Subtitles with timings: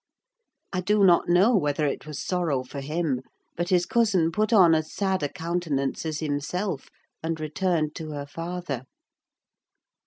[0.73, 3.21] I do not know whether it was sorrow for him,
[3.55, 6.89] but his cousin put on as sad a countenance as himself,
[7.21, 8.85] and returned to her father.